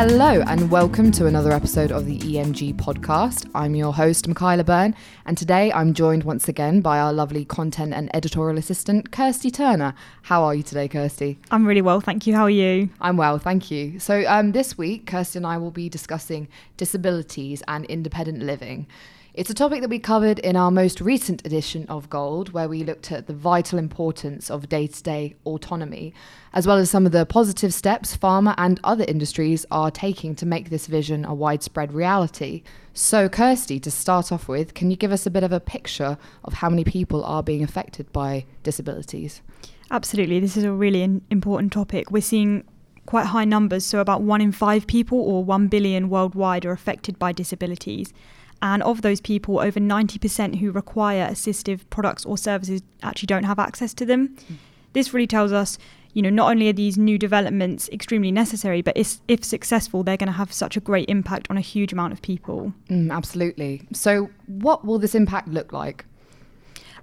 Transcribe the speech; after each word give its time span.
Hello, 0.00 0.44
and 0.46 0.70
welcome 0.70 1.10
to 1.10 1.26
another 1.26 1.50
episode 1.50 1.90
of 1.90 2.06
the 2.06 2.20
EMG 2.20 2.76
podcast. 2.76 3.50
I'm 3.52 3.74
your 3.74 3.92
host, 3.92 4.28
Michaila 4.28 4.64
Byrne, 4.64 4.94
and 5.26 5.36
today 5.36 5.72
I'm 5.72 5.92
joined 5.92 6.22
once 6.22 6.48
again 6.48 6.80
by 6.80 7.00
our 7.00 7.12
lovely 7.12 7.44
content 7.44 7.92
and 7.92 8.08
editorial 8.14 8.58
assistant, 8.58 9.10
Kirstie 9.10 9.52
Turner. 9.52 9.94
How 10.22 10.44
are 10.44 10.54
you 10.54 10.62
today, 10.62 10.88
Kirstie? 10.88 11.38
I'm 11.50 11.66
really 11.66 11.82
well, 11.82 12.00
thank 12.00 12.28
you. 12.28 12.36
How 12.36 12.44
are 12.44 12.48
you? 12.48 12.90
I'm 13.00 13.16
well, 13.16 13.40
thank 13.40 13.72
you. 13.72 13.98
So, 13.98 14.22
um, 14.28 14.52
this 14.52 14.78
week, 14.78 15.04
Kirstie 15.04 15.34
and 15.34 15.44
I 15.44 15.58
will 15.58 15.72
be 15.72 15.88
discussing 15.88 16.46
disabilities 16.76 17.64
and 17.66 17.84
independent 17.86 18.44
living. 18.44 18.86
It's 19.38 19.50
a 19.50 19.54
topic 19.54 19.82
that 19.82 19.88
we 19.88 20.00
covered 20.00 20.40
in 20.40 20.56
our 20.56 20.72
most 20.72 21.00
recent 21.00 21.46
edition 21.46 21.86
of 21.88 22.10
Gold, 22.10 22.52
where 22.52 22.68
we 22.68 22.82
looked 22.82 23.12
at 23.12 23.28
the 23.28 23.32
vital 23.32 23.78
importance 23.78 24.50
of 24.50 24.68
day 24.68 24.88
to 24.88 25.00
day 25.00 25.36
autonomy, 25.46 26.12
as 26.52 26.66
well 26.66 26.76
as 26.76 26.90
some 26.90 27.06
of 27.06 27.12
the 27.12 27.24
positive 27.24 27.72
steps 27.72 28.16
pharma 28.16 28.56
and 28.58 28.80
other 28.82 29.04
industries 29.06 29.64
are 29.70 29.92
taking 29.92 30.34
to 30.34 30.44
make 30.44 30.70
this 30.70 30.88
vision 30.88 31.24
a 31.24 31.32
widespread 31.34 31.92
reality. 31.92 32.64
So, 32.94 33.28
Kirstie, 33.28 33.80
to 33.84 33.92
start 33.92 34.32
off 34.32 34.48
with, 34.48 34.74
can 34.74 34.90
you 34.90 34.96
give 34.96 35.12
us 35.12 35.24
a 35.24 35.30
bit 35.30 35.44
of 35.44 35.52
a 35.52 35.60
picture 35.60 36.18
of 36.42 36.54
how 36.54 36.68
many 36.68 36.82
people 36.82 37.24
are 37.24 37.44
being 37.44 37.62
affected 37.62 38.12
by 38.12 38.44
disabilities? 38.64 39.40
Absolutely, 39.92 40.40
this 40.40 40.56
is 40.56 40.64
a 40.64 40.72
really 40.72 41.20
important 41.30 41.72
topic. 41.72 42.10
We're 42.10 42.22
seeing 42.22 42.64
quite 43.06 43.26
high 43.26 43.44
numbers, 43.44 43.86
so 43.86 44.00
about 44.00 44.22
one 44.22 44.40
in 44.40 44.50
five 44.50 44.88
people, 44.88 45.20
or 45.20 45.44
1 45.44 45.68
billion 45.68 46.08
worldwide, 46.10 46.66
are 46.66 46.72
affected 46.72 47.20
by 47.20 47.30
disabilities. 47.30 48.12
And 48.60 48.82
of 48.82 49.02
those 49.02 49.20
people, 49.20 49.60
over 49.60 49.78
90% 49.78 50.56
who 50.56 50.70
require 50.70 51.28
assistive 51.28 51.80
products 51.90 52.24
or 52.24 52.36
services 52.36 52.82
actually 53.02 53.26
don't 53.26 53.44
have 53.44 53.58
access 53.58 53.94
to 53.94 54.04
them. 54.04 54.28
Mm. 54.28 54.56
This 54.94 55.14
really 55.14 55.26
tells 55.26 55.52
us, 55.52 55.78
you 56.12 56.22
know, 56.22 56.30
not 56.30 56.50
only 56.50 56.68
are 56.68 56.72
these 56.72 56.98
new 56.98 57.18
developments 57.18 57.88
extremely 57.90 58.32
necessary, 58.32 58.82
but 58.82 58.96
if, 58.96 59.18
if 59.28 59.44
successful, 59.44 60.02
they're 60.02 60.16
going 60.16 60.26
to 60.26 60.32
have 60.32 60.52
such 60.52 60.76
a 60.76 60.80
great 60.80 61.08
impact 61.08 61.46
on 61.50 61.56
a 61.56 61.60
huge 61.60 61.92
amount 61.92 62.12
of 62.12 62.22
people. 62.22 62.72
Mm, 62.88 63.12
absolutely. 63.12 63.86
So, 63.92 64.30
what 64.46 64.84
will 64.84 64.98
this 64.98 65.14
impact 65.14 65.48
look 65.48 65.72
like? 65.72 66.04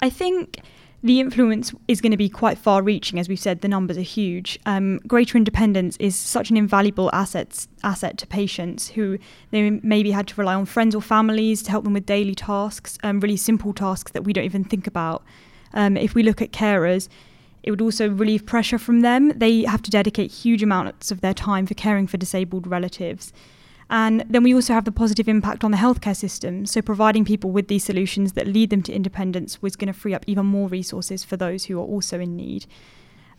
I 0.00 0.08
think 0.08 0.60
the 1.02 1.18
influence 1.18 1.74
is 1.88 2.00
going 2.00 2.12
to 2.12 2.16
be 2.16 2.28
quite 2.28 2.56
far 2.56 2.82
reaching. 2.82 3.18
As 3.18 3.28
we've 3.28 3.38
said, 3.38 3.60
the 3.60 3.68
numbers 3.68 3.98
are 3.98 4.02
huge. 4.02 4.58
Um, 4.66 4.98
greater 5.06 5.36
independence 5.36 5.96
is 5.98 6.14
such 6.14 6.50
an 6.50 6.56
invaluable 6.56 7.10
asset, 7.12 7.66
asset 7.82 8.18
to 8.18 8.26
patients 8.26 8.88
who 8.88 9.18
they 9.50 9.70
maybe 9.70 10.12
had 10.12 10.28
to 10.28 10.34
rely 10.40 10.54
on 10.54 10.64
friends 10.64 10.94
or 10.94 11.02
families 11.02 11.62
to 11.64 11.70
help 11.70 11.84
them 11.84 11.92
with 11.92 12.06
daily 12.06 12.34
tasks, 12.34 12.98
um, 13.02 13.18
really 13.20 13.36
simple 13.36 13.72
tasks 13.72 14.12
that 14.12 14.22
we 14.22 14.32
don't 14.32 14.44
even 14.44 14.62
think 14.62 14.86
about. 14.86 15.24
Um, 15.74 15.96
if 15.96 16.14
we 16.14 16.22
look 16.22 16.40
at 16.40 16.52
carers, 16.52 17.08
it 17.62 17.70
would 17.70 17.80
also 17.80 18.08
relieve 18.08 18.46
pressure 18.46 18.78
from 18.78 19.00
them. 19.00 19.32
They 19.36 19.62
have 19.62 19.82
to 19.82 19.90
dedicate 19.90 20.30
huge 20.30 20.62
amounts 20.62 21.10
of 21.10 21.20
their 21.20 21.34
time 21.34 21.66
for 21.66 21.74
caring 21.74 22.06
for 22.06 22.16
disabled 22.16 22.66
relatives. 22.66 23.32
And 23.92 24.24
then 24.26 24.42
we 24.42 24.54
also 24.54 24.72
have 24.72 24.86
the 24.86 24.90
positive 24.90 25.28
impact 25.28 25.62
on 25.62 25.70
the 25.70 25.76
healthcare 25.76 26.16
system. 26.16 26.64
So, 26.64 26.80
providing 26.80 27.26
people 27.26 27.50
with 27.50 27.68
these 27.68 27.84
solutions 27.84 28.32
that 28.32 28.46
lead 28.46 28.70
them 28.70 28.82
to 28.84 28.92
independence 28.92 29.60
was 29.60 29.76
going 29.76 29.92
to 29.92 29.98
free 29.98 30.14
up 30.14 30.24
even 30.26 30.46
more 30.46 30.66
resources 30.66 31.22
for 31.24 31.36
those 31.36 31.66
who 31.66 31.78
are 31.78 31.84
also 31.84 32.18
in 32.18 32.34
need. 32.34 32.64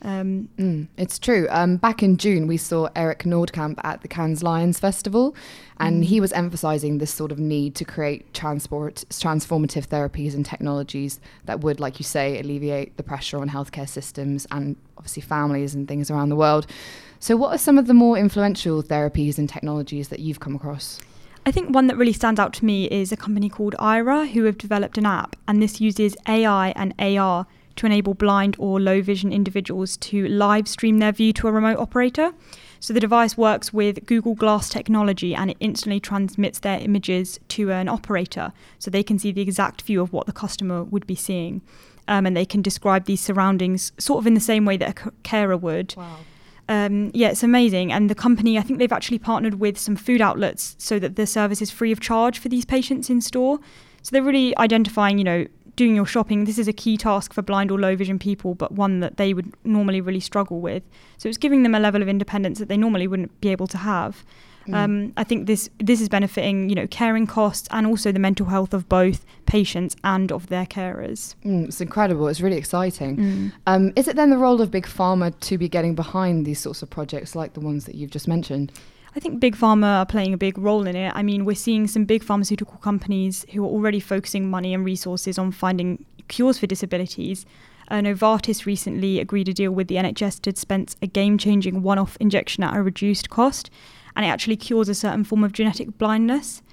Um, 0.03 0.49
mm, 0.57 0.87
it's 0.97 1.17
true. 1.17 1.47
Um, 1.49 1.77
back 1.77 2.03
in 2.03 2.17
June, 2.17 2.45
we 2.45 2.57
saw 2.57 2.89
Erik 2.95 3.19
Nordkamp 3.19 3.79
at 3.85 4.01
the 4.01 4.09
Cannes 4.09 4.43
Lions 4.43 4.77
Festival, 4.77 5.33
and 5.77 6.03
mm. 6.03 6.05
he 6.05 6.19
was 6.19 6.33
emphasizing 6.33 6.97
this 6.97 7.13
sort 7.13 7.31
of 7.31 7.39
need 7.39 7.73
to 7.75 7.85
create 7.85 8.33
transport, 8.33 9.05
transformative 9.09 9.87
therapies 9.87 10.33
and 10.33 10.45
technologies 10.45 11.21
that 11.45 11.61
would, 11.61 11.79
like 11.79 11.99
you 11.99 12.03
say, 12.03 12.37
alleviate 12.39 12.97
the 12.97 13.03
pressure 13.03 13.39
on 13.39 13.49
healthcare 13.49 13.87
systems 13.87 14.45
and 14.51 14.75
obviously 14.97 15.21
families 15.21 15.73
and 15.73 15.87
things 15.87 16.11
around 16.11 16.29
the 16.29 16.35
world. 16.35 16.67
So, 17.19 17.37
what 17.37 17.55
are 17.55 17.57
some 17.57 17.77
of 17.77 17.87
the 17.87 17.93
more 17.93 18.17
influential 18.17 18.83
therapies 18.83 19.37
and 19.37 19.47
technologies 19.47 20.09
that 20.09 20.19
you've 20.19 20.41
come 20.41 20.55
across? 20.55 20.99
I 21.45 21.51
think 21.51 21.73
one 21.73 21.87
that 21.87 21.97
really 21.97 22.13
stands 22.13 22.39
out 22.39 22.53
to 22.55 22.65
me 22.65 22.85
is 22.85 23.11
a 23.11 23.17
company 23.17 23.49
called 23.49 23.75
Aira, 23.80 24.30
who 24.30 24.43
have 24.45 24.58
developed 24.58 24.97
an 24.97 25.05
app, 25.05 25.37
and 25.47 25.61
this 25.61 25.80
uses 25.80 26.17
AI 26.27 26.73
and 26.75 26.93
AR 26.99 27.47
to 27.76 27.86
enable 27.86 28.14
blind 28.14 28.56
or 28.60 28.80
low 28.80 29.02
vision 29.02 29.32
individuals 29.32 29.98
to 29.98 30.28
live 30.28 30.67
stream 30.67 31.00
their 31.00 31.11
view 31.11 31.34
to 31.34 31.48
a 31.48 31.52
remote 31.52 31.80
operator. 31.80 32.34
So 32.80 32.94
the 32.94 33.00
device 33.00 33.38
works 33.38 33.72
with 33.72 34.06
Google 34.06 34.36
Glass 34.36 34.67
technology 34.67 35.34
and 35.34 35.52
it 35.52 35.58
instantly 35.60 36.00
transmits 36.00 36.60
their 36.60 36.80
images 36.80 37.39
to 37.50 37.72
an 37.72 37.88
operator 37.88 38.52
so 38.78 38.92
they 38.92 39.04
can 39.04 39.17
see 39.17 39.32
the 39.32 39.42
exact 39.42 39.84
view 39.84 40.02
of 40.02 40.11
what 40.11 40.26
the 40.26 40.34
customer 40.34 40.84
would 40.84 41.08
be 41.08 41.16
seeing. 41.16 41.61
Um, 42.10 42.26
and 42.26 42.36
they 42.36 42.45
can 42.45 42.61
describe 42.61 43.06
these 43.06 43.22
surroundings 43.22 43.94
sort 43.98 44.20
of 44.20 44.28
in 44.28 44.34
the 44.34 44.42
same 44.42 44.66
way 44.66 44.76
that 44.76 45.00
a 45.05 45.11
carer 45.23 45.55
would. 45.55 45.95
Wow. 45.95 46.17
Um, 46.67 47.11
yeah, 47.14 47.30
it's 47.30 47.44
amazing. 47.44 47.94
And 47.94 48.10
the 48.10 48.16
company, 48.16 48.58
I 48.58 48.61
think 48.61 48.80
they've 48.80 48.92
actually 48.92 49.20
partnered 49.20 49.55
with 49.55 49.78
some 49.78 49.95
food 49.95 50.22
outlets 50.22 50.76
so 50.78 51.00
that 51.00 51.16
the 51.16 51.26
service 51.26 51.61
is 51.61 51.72
free 51.72 51.92
of 51.92 52.00
charge 52.00 52.40
for 52.40 52.50
these 52.50 52.66
patients 52.66 53.10
in 53.10 53.22
store. 53.22 53.60
So 54.02 54.10
they're 54.11 54.23
really 54.23 54.58
identifying, 54.58 55.17
you 55.17 55.23
know, 55.23 55.45
doing 55.76 55.95
your 55.95 56.06
shopping. 56.06 56.45
This 56.45 56.58
is 56.58 56.67
a 56.67 56.73
key 56.73 56.98
task 56.98 57.34
for 57.34 57.42
blind 57.42 57.72
or 57.72 57.80
low 57.80 57.95
vision 57.95 58.20
people, 58.20 58.56
but 58.56 58.72
one 58.72 59.00
that 59.00 59.17
they 59.17 59.34
would 59.34 59.54
normally 59.64 60.02
really 60.02 60.20
struggle 60.20 60.60
with. 60.60 60.84
So 61.17 61.30
it's 61.30 61.38
giving 61.38 61.64
them 61.64 61.76
a 61.76 61.80
level 61.80 62.02
of 62.02 62.08
independence 62.08 62.60
that 62.60 62.67
they 62.67 62.78
normally 62.78 63.08
wouldn't 63.08 63.39
be 63.42 63.50
able 63.50 63.67
to 63.67 63.78
have. 63.78 64.23
Mm. 64.67 64.73
Um, 64.76 65.14
I 65.17 65.23
think 65.23 65.48
this 65.48 65.70
this 65.80 66.00
is 66.00 66.08
benefiting, 66.08 66.70
you 66.70 66.76
know, 66.76 66.88
caring 66.88 67.28
costs 67.28 67.67
and 67.72 67.86
also 67.86 68.11
the 68.11 68.20
mental 68.20 68.45
health 68.45 68.73
of 68.73 68.88
both 68.88 69.26
patients 69.45 69.95
and 70.04 70.32
of 70.32 70.48
their 70.48 70.66
carers. 70.66 71.36
Mm, 71.44 71.66
it's 71.66 71.82
incredible. 71.82 72.28
It's 72.28 72.42
really 72.42 72.58
exciting. 72.58 73.17
Mm. 73.17 73.52
Um, 73.67 73.94
is 73.95 74.08
it 74.08 74.16
then 74.16 74.30
the 74.30 74.38
role 74.38 74.61
of 74.61 74.72
big 74.72 74.86
pharma 74.86 75.38
to 75.42 75.58
be 75.58 75.67
getting 75.67 75.95
behind 75.95 76.45
these 76.45 76.60
sorts 76.60 76.82
of 76.82 76.90
projects 76.90 77.36
like 77.36 77.54
the 77.54 77.60
ones 77.60 77.86
that 77.86 77.95
you've 77.95 78.11
just 78.11 78.28
mentioned? 78.28 78.72
I 79.15 79.19
think 79.19 79.39
big 79.39 79.55
pharma 79.55 79.99
are 79.99 80.05
playing 80.05 80.33
a 80.33 80.37
big 80.37 80.57
role 80.57 80.87
in 80.87 80.95
it. 80.95 81.11
I 81.15 81.21
mean, 81.21 81.45
we're 81.45 81.55
seeing 81.55 81.87
some 81.87 82.05
big 82.05 82.23
pharmaceutical 82.23 82.77
companies 82.77 83.45
who 83.53 83.63
are 83.63 83.69
already 83.69 83.99
focusing 83.99 84.49
money 84.49 84.73
and 84.73 84.83
resources 84.83 85.37
on 85.37 85.51
finding 85.51 86.03
cures 86.29 86.57
for 86.57 86.65
disabilities. 86.65 87.45
Uh, 87.89 87.97
Novartis 87.97 88.65
recently 88.65 89.19
agreed 89.19 89.47
a 89.47 89.53
deal 89.53 89.71
with 89.71 89.87
the 89.87 89.95
NHS 89.95 90.41
to 90.41 90.51
dispense 90.51 90.95
a 91.01 91.07
game 91.07 91.37
changing 91.37 91.83
one 91.83 91.99
off 91.99 92.17
injection 92.19 92.63
at 92.63 92.75
a 92.75 92.81
reduced 92.81 93.29
cost 93.29 93.69
and 94.15 94.25
it 94.25 94.29
actually 94.29 94.55
cures 94.55 94.89
a 94.89 94.95
certain 94.95 95.23
form 95.23 95.43
of 95.43 95.53
genetic 95.53 95.97
blindness. 95.97 96.63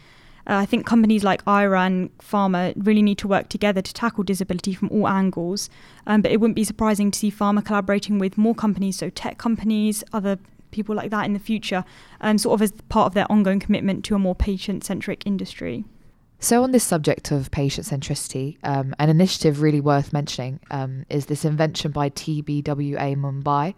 Uh, 0.47 0.55
I 0.55 0.67
think 0.67 0.87
companies 0.87 1.23
like 1.23 1.45
Aira 1.45 1.87
and 1.87 2.17
Pharma 2.19 2.73
really 2.77 3.03
need 3.03 3.19
to 3.19 3.29
work 3.29 3.49
together 3.49 3.83
to 3.83 3.95
tackle 3.95 4.25
disability 4.25 4.73
from 4.73 4.89
all 4.91 5.07
angles. 5.07 5.69
Um, 6.07 6.23
but 6.23 6.33
it 6.33 6.41
wouldn't 6.41 6.57
be 6.57 6.65
surprising 6.65 7.11
to 7.11 7.19
see 7.19 7.31
Pharma 7.31 7.65
collaborating 7.65 8.19
with 8.19 8.39
more 8.39 8.55
companies, 8.55 8.97
so 8.97 9.11
tech 9.11 9.37
companies, 9.37 10.03
other 10.13 10.39
people 10.71 10.95
like 10.95 11.11
that 11.11 11.27
in 11.27 11.33
the 11.33 11.39
future, 11.39 11.85
um, 12.21 12.39
sort 12.39 12.55
of 12.55 12.63
as 12.63 12.73
part 12.89 13.07
of 13.07 13.15
their 13.15 13.31
ongoing 13.31 13.61
commitment 13.61 14.05
to 14.07 14.15
a 14.15 14.19
more 14.19 14.35
patient 14.35 14.85
centric 14.85 15.27
industry. 15.27 15.85
So, 16.43 16.63
on 16.63 16.71
this 16.71 16.85
subject 16.85 17.33
of 17.33 17.51
patient 17.51 17.87
centricity, 17.87 18.57
um, 18.65 18.95
an 18.99 19.11
initiative 19.11 19.61
really 19.61 19.81
worth 19.81 20.13
mentioning 20.13 20.59
um, 20.71 21.05
is 21.11 21.27
this 21.27 21.45
invention 21.45 21.91
by 21.91 22.09
TBWA 22.09 23.15
Mumbai. 23.17 23.75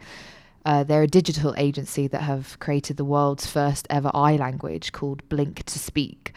Uh, 0.64 0.84
they're 0.84 1.02
a 1.02 1.08
digital 1.08 1.54
agency 1.58 2.06
that 2.06 2.22
have 2.22 2.56
created 2.60 2.96
the 2.96 3.04
world's 3.04 3.46
first 3.46 3.88
ever 3.90 4.12
eye 4.14 4.36
language 4.36 4.92
called 4.92 5.28
Blink 5.28 5.64
to 5.64 5.78
Speak. 5.80 6.32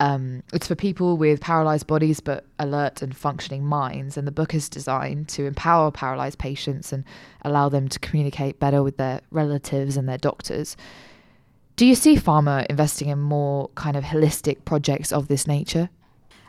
Um, 0.00 0.44
it's 0.52 0.68
for 0.68 0.76
people 0.76 1.16
with 1.16 1.40
paralyzed 1.40 1.88
bodies 1.88 2.20
but 2.20 2.44
alert 2.58 3.02
and 3.02 3.16
functioning 3.16 3.64
minds, 3.64 4.16
and 4.16 4.26
the 4.26 4.32
book 4.32 4.54
is 4.54 4.68
designed 4.68 5.28
to 5.30 5.46
empower 5.46 5.90
paralyzed 5.90 6.38
patients 6.38 6.92
and 6.92 7.04
allow 7.42 7.68
them 7.68 7.88
to 7.88 7.98
communicate 7.98 8.60
better 8.60 8.82
with 8.82 8.96
their 8.96 9.20
relatives 9.30 9.96
and 9.96 10.08
their 10.08 10.18
doctors. 10.18 10.76
Do 11.74 11.86
you 11.86 11.94
see 11.94 12.16
pharma 12.16 12.66
investing 12.66 13.08
in 13.08 13.20
more 13.20 13.70
kind 13.74 13.96
of 13.96 14.04
holistic 14.04 14.64
projects 14.64 15.12
of 15.12 15.28
this 15.28 15.46
nature? 15.46 15.90